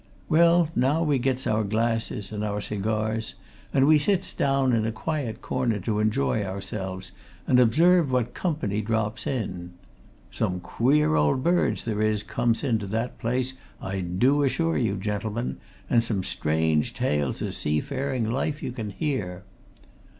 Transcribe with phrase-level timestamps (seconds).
[0.29, 3.35] Well, now we gets our glasses, and our cigars,
[3.71, 7.11] and we sits down in a quiet corner to enjoy ourselves
[7.45, 9.73] and observe what company drops in.
[10.31, 14.95] Some queer old birds there is comes in to that place, I do assure you,
[14.95, 19.43] gentlemen, and some strange tales o' seafaring life you can hear.